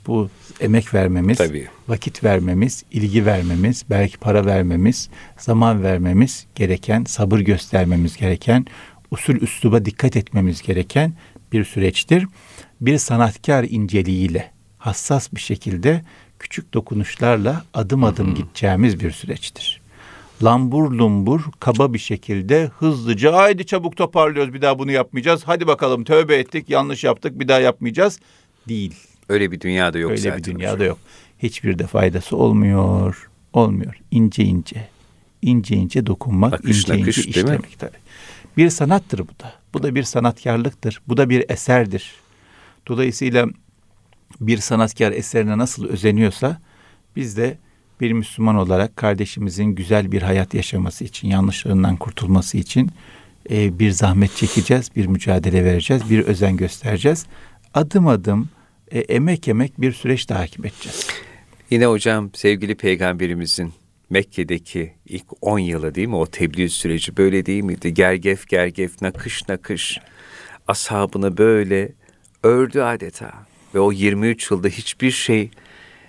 [0.07, 0.29] Bu
[0.61, 1.67] emek vermemiz, Tabii.
[1.87, 8.65] vakit vermemiz, ilgi vermemiz, belki para vermemiz, zaman vermemiz gereken, sabır göstermemiz gereken,
[9.11, 11.13] usul üsluba dikkat etmemiz gereken
[11.51, 12.27] bir süreçtir.
[12.81, 16.01] Bir sanatkar inceliğiyle, hassas bir şekilde
[16.39, 19.81] küçük dokunuşlarla adım adım gideceğimiz bir süreçtir.
[20.43, 25.41] lambur lumbur kaba bir şekilde hızlıca haydi çabuk toparlıyoruz bir daha bunu yapmayacağız.
[25.45, 28.19] Hadi bakalım tövbe ettik yanlış yaptık bir daha yapmayacağız
[28.67, 28.95] değil.
[29.31, 30.37] Öyle bir dünyada yok Öyle zaten.
[30.37, 30.97] bir dünyada yok.
[31.39, 33.29] Hiçbir de faydası olmuyor.
[33.53, 33.95] Olmuyor.
[34.11, 34.87] İnce ince.
[35.41, 37.97] ince ince dokunmak, Akış ince nakış, ince işlemek tabii.
[38.57, 39.53] Bir sanattır bu da.
[39.73, 41.01] Bu da bir sanatkarlıktır.
[41.07, 42.13] Bu da bir eserdir.
[42.87, 43.47] Dolayısıyla
[44.41, 46.61] bir sanatkar eserine nasıl özeniyorsa
[47.15, 47.57] biz de
[48.01, 52.91] bir Müslüman olarak kardeşimizin güzel bir hayat yaşaması için, yanlışlarından kurtulması için
[53.49, 57.25] e, bir zahmet çekeceğiz, bir mücadele vereceğiz, bir özen göstereceğiz.
[57.73, 58.49] Adım adım,
[58.91, 61.07] e, emek emek bir süreç takip edeceğiz.
[61.69, 63.73] Yine hocam sevgili peygamberimizin
[64.09, 67.93] Mekke'deki ilk 10 yılı değil mi o tebliğ süreci böyle değil miydi?
[67.93, 69.99] Gergef gergef nakış nakış
[70.67, 71.91] ashabını böyle
[72.43, 73.31] ördü adeta.
[73.75, 75.49] Ve o 23 yılda hiçbir şey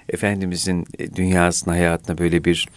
[0.08, 2.68] Efendimizin e, dünyasına hayatına böyle bir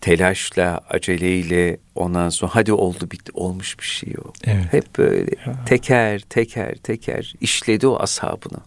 [0.00, 4.32] telaşla, aceleyle ondan sonra hadi oldu bitti olmuş bir şey yok.
[4.44, 4.72] Evet.
[4.72, 5.30] Hep böyle
[5.66, 8.58] teker teker teker işledi o ashabını.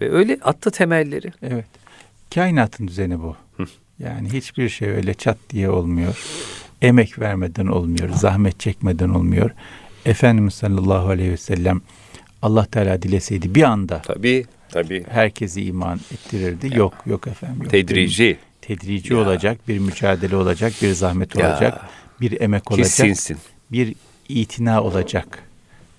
[0.00, 1.32] Ve öyle attı temelleri.
[1.42, 1.66] Evet.
[2.34, 3.36] Kainatın düzeni bu.
[3.98, 6.18] Yani hiçbir şey öyle çat diye olmuyor.
[6.82, 8.08] Emek vermeden olmuyor.
[8.08, 9.50] Zahmet çekmeden olmuyor.
[10.04, 11.80] Efendimiz sallallahu aleyhi ve sellem
[12.42, 15.04] Allah Teala dileseydi bir anda Tabii tabii.
[15.10, 16.76] herkesi iman ettirirdi.
[16.78, 17.62] Yok yok efendim.
[17.62, 17.70] Yok.
[17.70, 18.38] Tedrici.
[18.60, 19.20] Tedrici Ya.
[19.20, 21.50] olacak, bir mücadele olacak, bir zahmet Ya.
[21.52, 21.80] olacak,
[22.20, 23.36] bir emek olacak, Kesinsin.
[23.72, 23.94] bir
[24.28, 25.42] itina olacak.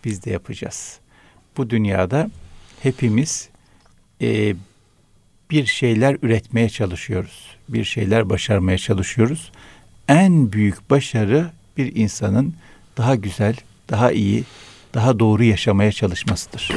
[0.06, 1.00] Biz de yapacağız.
[1.58, 2.30] Bu dünyada
[2.84, 3.50] hepimiz
[4.22, 4.56] e,
[5.52, 7.56] bir şeyler üretmeye çalışıyoruz.
[7.70, 9.52] Bir şeyler başarmaya çalışıyoruz.
[10.08, 12.54] En büyük başarı bir insanın
[12.98, 13.56] daha güzel,
[13.90, 14.44] daha iyi,
[14.94, 16.72] daha doğru yaşamaya çalışmasıdır.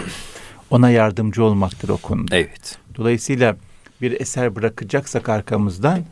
[0.70, 2.36] Ona yardımcı olmaktır o konuda.
[2.36, 2.78] Evet.
[2.96, 3.56] Dolayısıyla
[4.00, 6.04] bir eser bırakacaksak arkamızdan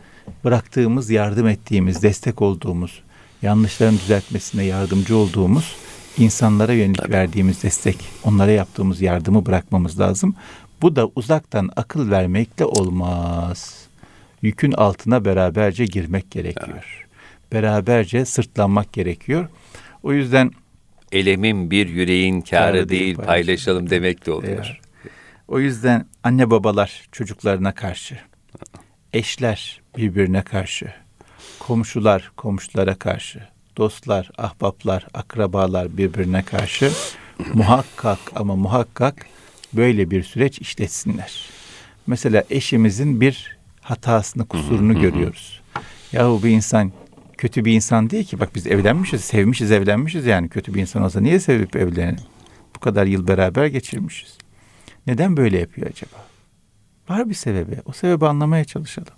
[0.44, 3.02] bıraktığımız, yardım ettiğimiz, destek olduğumuz,
[3.42, 5.74] yanlışların düzeltmesine yardımcı olduğumuz
[6.18, 10.34] insanlara yönelik verdiğimiz destek, onlara yaptığımız yardımı bırakmamız lazım.
[10.82, 13.86] Bu da uzaktan akıl vermekle olmaz.
[14.42, 17.06] Yükün altına beraberce girmek gerekiyor.
[17.52, 19.48] Beraberce sırtlanmak gerekiyor.
[20.02, 20.50] O yüzden
[21.12, 23.46] Elemin bir yüreğin kârı Kârı değil, değil paylaşalım.
[23.46, 24.66] paylaşalım demek de oluyor.
[24.66, 24.76] Evet.
[25.48, 28.18] O yüzden anne babalar çocuklarına karşı,
[29.12, 30.92] eşler birbirine karşı,
[31.58, 33.40] komşular komşulara karşı,
[33.76, 36.90] dostlar, ahbaplar, akrabalar birbirine karşı
[37.54, 39.26] muhakkak ama muhakkak
[39.72, 41.48] böyle bir süreç işletsinler.
[42.06, 45.60] Mesela eşimizin bir hatasını, kusurunu görüyoruz.
[46.12, 46.92] Yahu bir insan
[47.38, 48.40] kötü bir insan değil ki.
[48.40, 50.48] Bak biz evlenmişiz, sevmişiz, evlenmişiz yani.
[50.48, 52.24] Kötü bir insan olsa niye sevip evlenelim?
[52.76, 54.38] Bu kadar yıl beraber geçirmişiz.
[55.06, 56.26] Neden böyle yapıyor acaba?
[57.08, 57.76] Var bir sebebi.
[57.84, 59.12] O sebebi anlamaya çalışalım.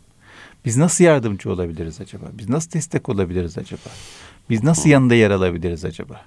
[0.65, 2.27] Biz nasıl yardımcı olabiliriz acaba?
[2.33, 3.91] Biz nasıl destek olabiliriz acaba?
[4.51, 6.21] Biz nasıl yanında yer alabiliriz acaba?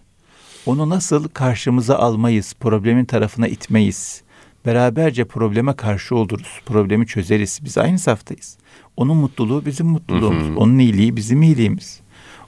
[0.66, 4.22] Onu nasıl karşımıza almayız, problemin tarafına itmeyiz?
[4.66, 7.60] Beraberce probleme karşı oluruz, problemi çözeriz.
[7.64, 8.58] Biz aynı saftayız.
[8.98, 12.02] Onun mutluluğu bizim mutluluğumuz, onun iyiliği bizim iyiliğimiz.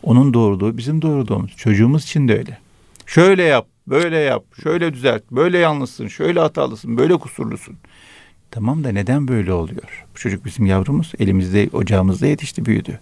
[0.04, 1.56] Onun doğruluğu bizim doğruluğumuz.
[1.58, 2.58] Çocuğumuz için de öyle.
[3.06, 7.78] Şöyle yap, böyle yap, şöyle düzelt, böyle yanlışsın, şöyle hatalısın, böyle kusurlusun.
[8.52, 10.06] Tamam da neden böyle oluyor?
[10.16, 13.00] Bu çocuk bizim yavrumuz, elimizde, ocağımızda yetişti, büyüdü.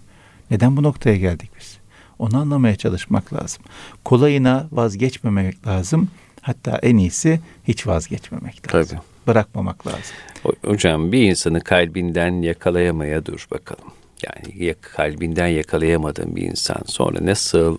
[0.50, 1.78] Neden bu noktaya geldik biz?
[2.18, 3.62] Onu anlamaya çalışmak lazım.
[4.04, 6.08] Kolayına vazgeçmemek lazım.
[6.40, 8.98] Hatta en iyisi hiç vazgeçmemek lazım.
[8.98, 9.06] Tabii.
[9.26, 10.16] Bırakmamak lazım.
[10.64, 13.92] Hocam bir insanı kalbinden yakalayamaya dur bakalım.
[14.22, 17.78] Yani kalbinden yakalayamadığın bir insan sonra nasıl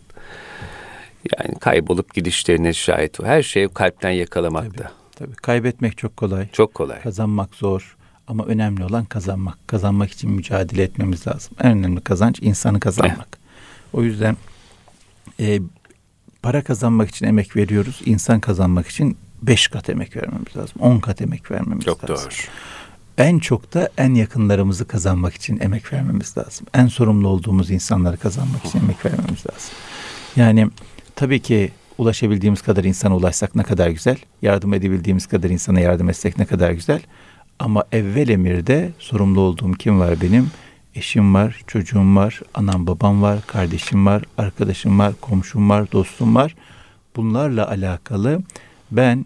[1.37, 3.25] yani kaybolup gidişlerine şahit o.
[3.25, 4.91] Her şey kalpten yakalamakta.
[5.15, 6.47] Tabii kaybetmek çok kolay.
[6.51, 7.01] Çok kolay.
[7.01, 7.97] Kazanmak zor.
[8.27, 9.67] Ama önemli olan kazanmak.
[9.67, 11.53] Kazanmak için mücadele etmemiz lazım.
[11.63, 13.37] En önemli kazanç insanı kazanmak.
[13.93, 14.37] O yüzden
[15.39, 15.59] e,
[16.41, 18.01] para kazanmak için emek veriyoruz.
[18.05, 20.75] İnsan kazanmak için beş kat emek vermemiz lazım.
[20.81, 22.25] On kat emek vermemiz Çok lazım.
[22.31, 22.35] doğru.
[23.17, 26.67] En çok da en yakınlarımızı kazanmak için emek vermemiz lazım.
[26.73, 29.71] En sorumlu olduğumuz insanları kazanmak için emek vermemiz lazım.
[30.35, 30.67] Yani
[31.15, 34.17] tabii ki ulaşabildiğimiz kadar insana ulaşsak ne kadar güzel.
[34.41, 37.01] Yardım edebildiğimiz kadar insana yardım etsek ne kadar güzel.
[37.59, 40.51] Ama evvel emirde sorumlu olduğum kim var benim?
[40.97, 46.55] Eşim var, çocuğum var, anam babam var, kardeşim var, arkadaşım var, komşum var, dostum var.
[47.15, 48.41] Bunlarla alakalı
[48.91, 49.25] ben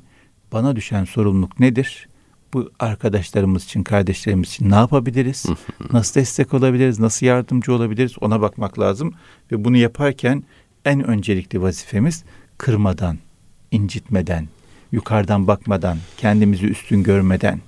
[0.52, 2.08] bana düşen sorumluluk nedir?
[2.54, 5.46] Bu arkadaşlarımız için, kardeşlerimiz için ne yapabiliriz?
[5.94, 7.00] Nasıl destek olabiliriz?
[7.00, 8.16] Nasıl yardımcı olabiliriz?
[8.22, 9.14] Ona bakmak lazım.
[9.52, 10.44] Ve bunu yaparken
[10.86, 12.24] en öncelikli vazifemiz
[12.58, 13.18] kırmadan,
[13.72, 14.48] incitmeden,
[14.92, 17.62] yukarıdan bakmadan, kendimizi üstün görmeden,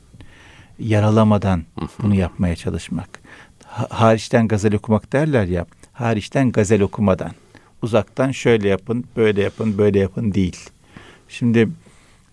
[0.79, 1.63] yaralamadan
[2.01, 3.22] bunu yapmaya çalışmak.
[3.73, 7.31] Ha- hariçten gazel okumak derler ya, hariçten gazel okumadan.
[7.81, 10.69] Uzaktan şöyle yapın, böyle yapın, böyle yapın değil.
[11.29, 11.69] Şimdi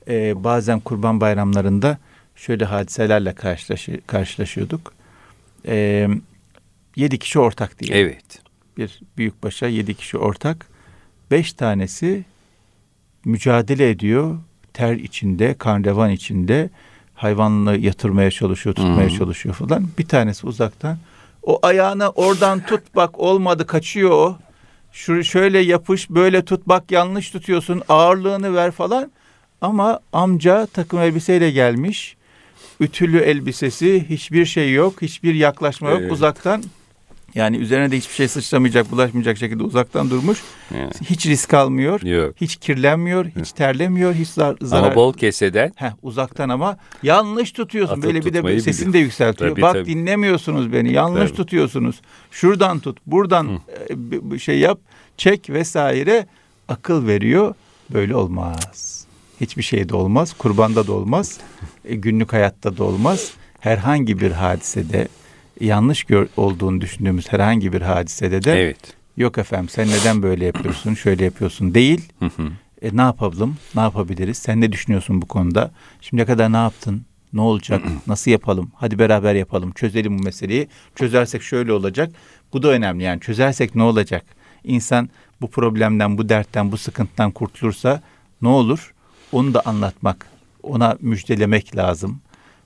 [0.09, 1.99] e, bazen kurban bayramlarında
[2.37, 4.93] şöyle hadiselerle karşılaşı, karşılaşıyorduk.
[5.67, 6.09] E,
[6.97, 7.99] yedi kişi ortak diye.
[7.99, 8.43] Evet.
[8.77, 10.67] Bir büyükbaşa yedi kişi ortak.
[11.31, 12.25] Beş tanesi
[13.25, 14.39] mücadele ediyor.
[14.73, 16.71] Ter içinde, karnevan içinde
[17.15, 19.19] hayvanını yatırmaya çalışıyor, tutmaya hmm.
[19.19, 19.89] çalışıyor falan.
[19.99, 20.99] Bir tanesi uzaktan
[21.43, 24.39] o ayağını oradan tut bak olmadı kaçıyor o.
[24.93, 27.83] Şu şöyle yapış, böyle tut bak yanlış tutuyorsun.
[27.89, 29.13] Ağırlığını ver falan.
[29.61, 32.17] Ama amca takım elbiseyle gelmiş.
[32.81, 36.01] Ütülü elbisesi, hiçbir şey yok, hiçbir yaklaşma yok.
[36.01, 36.13] Evet.
[36.13, 36.65] Uzaktan
[37.35, 40.43] yani üzerine de hiçbir şey sıçramayacak, bulaşmayacak şekilde uzaktan durmuş.
[40.75, 40.91] Yani.
[41.05, 42.03] Hiç risk almıyor.
[42.03, 42.35] Yok.
[42.41, 44.87] Hiç kirlenmiyor, hiç terlemiyor, hiç zar zarar.
[44.87, 45.73] Ama bol keseden.
[45.77, 47.93] Heh, uzaktan ama yanlış tutuyorsun.
[47.93, 48.93] Atıp Böyle bir de sesini biliyor.
[48.93, 49.51] de yükseltiyor.
[49.51, 49.87] Tabii, Bak tabii.
[49.87, 50.93] dinlemiyorsunuz beni.
[50.93, 51.37] Yanlış tabii.
[51.37, 52.01] tutuyorsunuz.
[52.31, 54.35] Şuradan tut, buradan Hı.
[54.35, 54.79] E, şey yap,
[55.17, 56.27] çek vesaire
[56.69, 57.55] akıl veriyor.
[57.91, 59.07] Böyle olmaz.
[59.41, 60.33] Hiçbir şeyde olmaz.
[60.33, 61.39] Kurbanda da olmaz.
[61.85, 63.31] E, günlük hayatta da olmaz.
[63.61, 65.09] Herhangi bir hadisede
[65.61, 68.95] yanlış gör, olduğunu düşündüğümüz herhangi bir hadisede de evet.
[69.17, 72.13] yok efendim sen neden böyle yapıyorsun, şöyle yapıyorsun değil.
[72.83, 74.39] e, ne yapalım, ne yapabiliriz?
[74.39, 75.71] Sen ne düşünüyorsun bu konuda?
[76.01, 77.03] Şimdiye kadar ne yaptın?
[77.33, 77.83] Ne olacak?
[78.07, 78.71] Nasıl yapalım?
[78.75, 79.73] Hadi beraber yapalım.
[79.73, 80.69] Çözelim bu meseleyi.
[80.95, 82.13] Çözersek şöyle olacak.
[82.53, 83.21] Bu da önemli yani.
[83.21, 84.25] Çözersek ne olacak?
[84.65, 88.03] İnsan bu problemden, bu dertten, bu sıkıntıdan kurtulursa
[88.43, 88.95] ne olur?
[89.33, 90.27] Onu da anlatmak,
[90.63, 92.21] ona müjdelemek lazım.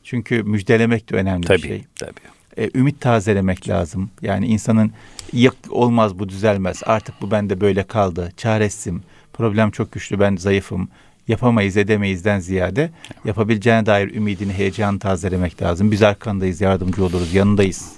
[0.04, 1.84] Çünkü müjdelemek de önemli tabii, bir şey.
[1.98, 2.20] Tabii
[2.58, 4.10] e, ümit tazelemek lazım.
[4.22, 4.92] Yani insanın
[5.32, 10.88] yok olmaz bu düzelmez artık bu bende böyle kaldı çaresizim problem çok güçlü ben zayıfım
[11.28, 12.90] yapamayız edemeyizden ziyade
[13.24, 15.90] yapabileceğine dair ümidini heyecanı tazelemek lazım.
[15.90, 17.92] Biz arkandayız yardımcı oluruz yanındayız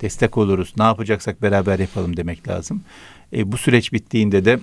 [0.00, 2.82] destek oluruz ne yapacaksak beraber yapalım demek lazım.
[3.32, 4.58] E, bu süreç bittiğinde de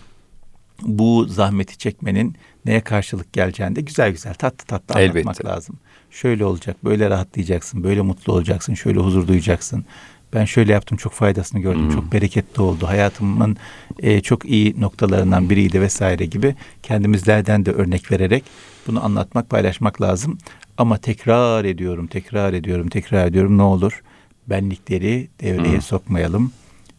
[0.81, 5.47] bu zahmeti çekmenin neye karşılık geleceğini de güzel güzel tatlı tatlı anlatmak Elbette.
[5.47, 5.75] lazım
[6.13, 9.85] şöyle olacak, böyle rahatlayacaksın, böyle mutlu olacaksın, şöyle huzur duyacaksın.
[10.33, 11.91] Ben şöyle yaptım, çok faydasını gördüm, hmm.
[11.91, 12.87] çok bereketli oldu.
[12.87, 13.57] Hayatımın
[13.99, 18.43] e, çok iyi noktalarından biriydi vesaire gibi kendimizlerden de örnek vererek
[18.87, 20.37] bunu anlatmak, paylaşmak lazım.
[20.77, 23.57] Ama tekrar ediyorum, tekrar ediyorum, tekrar ediyorum.
[23.57, 24.01] Ne olur
[24.47, 25.81] benlikleri devreye hmm.
[25.81, 26.51] sokmayalım.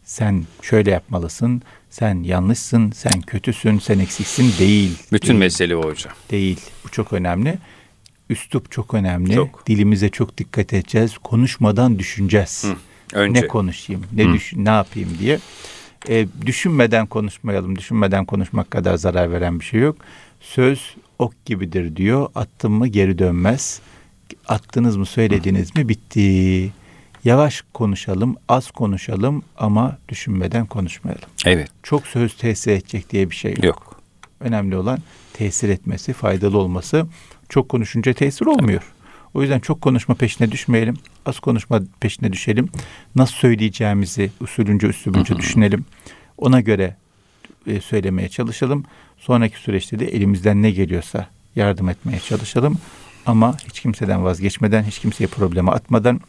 [0.03, 4.97] Sen şöyle yapmalısın, sen yanlışsın, sen kötüsün, sen eksiksin değil.
[5.11, 5.39] Bütün değil.
[5.39, 6.13] mesele o hocam.
[6.31, 6.59] Değil.
[6.83, 7.57] Bu çok önemli
[8.29, 9.35] üslup çok önemli.
[9.35, 9.67] Çok.
[9.67, 11.17] Dilimize çok dikkat edeceğiz.
[11.17, 12.63] Konuşmadan düşüneceğiz.
[12.63, 12.75] Hı.
[13.13, 13.41] Önce.
[13.41, 14.33] Ne konuşayım, ne Hı.
[14.33, 15.39] düşün, ne yapayım diye.
[16.09, 17.75] E, düşünmeden konuşmayalım.
[17.75, 19.97] Düşünmeden konuşmak kadar zarar veren bir şey yok.
[20.41, 22.27] Söz ok gibidir diyor.
[22.35, 23.81] Attın mı geri dönmez.
[24.47, 26.71] Attınız mı söylediniz mi bitti.
[27.23, 31.29] Yavaş konuşalım, az konuşalım ama düşünmeden konuşmayalım.
[31.45, 31.69] Evet.
[31.83, 33.63] Çok söz tesir edecek diye bir şey yok.
[33.63, 34.01] Yok.
[34.39, 34.99] Önemli olan
[35.33, 37.07] tesir etmesi, faydalı olması.
[37.49, 38.93] Çok konuşunca tesir olmuyor.
[39.33, 40.97] O yüzden çok konuşma peşine düşmeyelim.
[41.25, 42.69] Az konuşma peşine düşelim.
[43.15, 45.85] Nasıl söyleyeceğimizi usulünce üslubunca düşünelim.
[46.37, 46.95] Ona göre
[47.67, 48.85] e, söylemeye çalışalım.
[49.17, 52.77] Sonraki süreçte de elimizden ne geliyorsa yardım etmeye çalışalım.
[53.25, 56.21] Ama hiç kimseden vazgeçmeden, hiç kimseye probleme atmadan,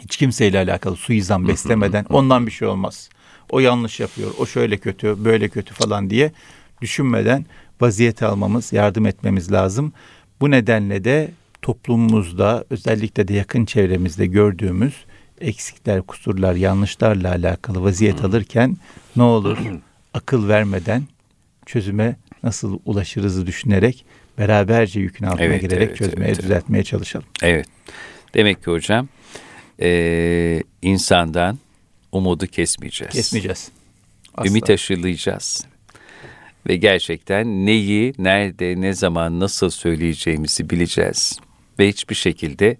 [0.00, 3.08] hiç kimseyle alakalı suizan beslemeden ondan bir şey olmaz.
[3.50, 6.32] O yanlış yapıyor, o şöyle kötü, böyle kötü falan diye
[6.82, 7.46] düşünmeden
[7.80, 9.92] vaziyet almamız, yardım etmemiz lazım.
[10.40, 11.30] Bu nedenle de
[11.62, 14.94] toplumumuzda özellikle de yakın çevremizde gördüğümüz
[15.40, 18.76] eksikler, kusurlar, yanlışlarla alakalı vaziyet alırken
[19.16, 19.58] ne olur
[20.14, 21.02] akıl vermeden
[21.66, 24.04] çözüme nasıl ulaşırızı düşünerek
[24.38, 27.26] beraberce yükün altına evet, girerek evet, çözmeye, evet, düzeltmeye çalışalım.
[27.42, 27.66] Evet.
[28.34, 29.08] Demek ki hocam
[29.80, 31.58] e, insandan
[32.12, 33.14] umudu kesmeyeceğiz.
[33.14, 33.68] Kesmeyeceğiz.
[34.34, 34.50] Asla.
[34.50, 35.66] Ümit aşılayacağız
[36.68, 41.40] ve gerçekten neyi, nerede, ne zaman, nasıl söyleyeceğimizi bileceğiz.
[41.78, 42.76] Ve hiçbir şekilde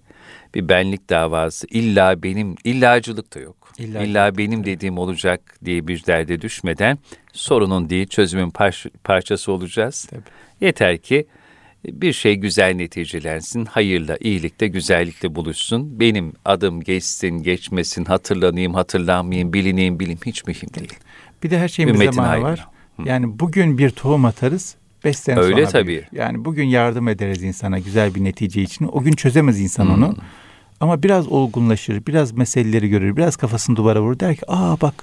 [0.55, 3.71] bir benlik davası illa benim, illacılık da yok.
[3.77, 6.97] İlla, illa benim dediğim olacak diye bir derde düşmeden
[7.33, 10.07] sorunun değil çözümün par- parçası olacağız.
[10.09, 10.21] Tabii.
[10.61, 11.27] Yeter ki
[11.85, 15.99] bir şey güzel neticelensin, hayırla, iyilikte, güzellikte buluşsun.
[15.99, 20.93] Benim adım geçsin, geçmesin, hatırlanayım, hatırlanmayayım, bilineyim, bilim hiç mühim değil.
[21.43, 22.67] Bir de her şeyin bir zamanı var.
[23.05, 25.87] Yani bugün bir tohum atarız, beş sene Öyle sonra tabii.
[25.87, 26.05] Büyür.
[26.11, 28.89] Yani bugün yardım ederiz insana güzel bir netice için.
[28.91, 29.93] O gün çözemez insan hmm.
[29.93, 30.15] onu.
[30.79, 34.19] Ama biraz olgunlaşır, biraz meseleleri görür, biraz kafasını duvara vurur.
[34.19, 34.93] Der ki aa bak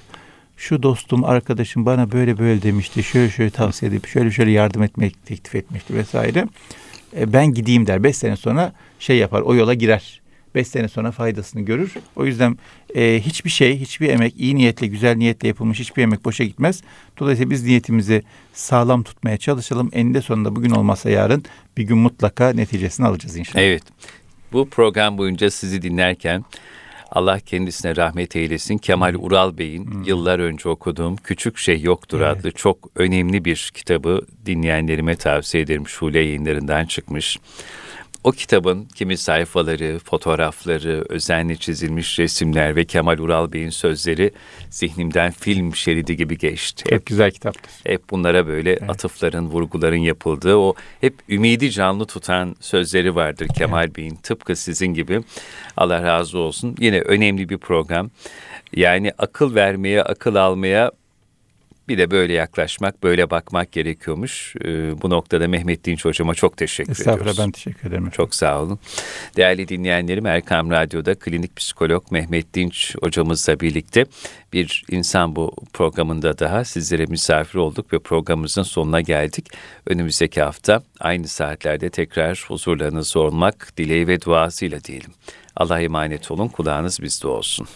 [0.57, 3.03] şu dostum, arkadaşım bana böyle böyle demişti.
[3.03, 6.49] Şöyle şöyle tavsiye edip şöyle şöyle yardım etmek teklif etmişti vesaire.
[7.17, 8.05] E, ben gideyim der.
[8.05, 10.21] Beş sene sonra şey yapar, o yola girer.
[10.55, 11.93] 5 sene sonra faydasını görür.
[12.17, 12.59] O yüzden
[12.95, 16.83] e, hiçbir şey, hiçbir emek iyi niyetle, güzel niyetle yapılmış hiçbir emek boşa gitmez.
[17.19, 19.91] Dolayısıyla biz niyetimizi sağlam tutmaya çalışalım.
[19.93, 21.45] Eninde sonunda bugün olmasa yarın
[21.77, 23.63] bir gün mutlaka neticesini alacağız inşallah.
[23.65, 23.83] Evet.
[24.53, 26.45] Bu program boyunca sizi dinlerken
[27.15, 28.79] Allah kendisine rahmet eylesin.
[28.79, 30.03] Kemal Ural Bey'in hmm.
[30.03, 32.37] yıllar önce okuduğum Küçük Şey Yoktur evet.
[32.37, 35.89] adlı çok önemli bir kitabı dinleyenlerime tavsiye ederim.
[35.89, 37.39] Şule yayınlarından çıkmış.
[38.25, 44.31] O kitabın kimi sayfaları, fotoğrafları, özenle çizilmiş resimler ve Kemal Ural Bey'in sözleri
[44.71, 46.85] zihnimden film şeridi gibi geçti.
[46.85, 47.73] Çok hep, güzel kitaptır.
[47.87, 48.91] Hep bunlara böyle evet.
[48.91, 53.97] atıfların, vurguların yapıldığı o hep ümidi canlı tutan sözleri vardır Kemal evet.
[53.97, 54.15] Bey'in.
[54.15, 55.21] Tıpkı sizin gibi.
[55.77, 56.77] Allah razı olsun.
[56.81, 58.11] Yine önemli bir program.
[58.73, 60.93] Yani akıl vermeye, akıl almaya
[61.89, 64.55] bir de böyle yaklaşmak, böyle bakmak gerekiyormuş.
[64.65, 67.31] Ee, bu noktada Mehmet Dinç hocama çok teşekkür Estağfurullah, ediyoruz.
[67.31, 68.11] Estağfurullah ben teşekkür ederim.
[68.11, 68.79] Çok sağ olun.
[69.37, 74.07] Değerli dinleyenlerim Erkam Radyo'da klinik psikolog Mehmet Dinç hocamızla birlikte
[74.53, 79.47] bir insan bu programında daha sizlere misafir olduk ve programımızın sonuna geldik.
[79.87, 85.11] Önümüzdeki hafta aynı saatlerde tekrar huzurlarınızda olmak dileği ve duasıyla diyelim.
[85.57, 87.67] Allah'a emanet olun, kulağınız bizde olsun.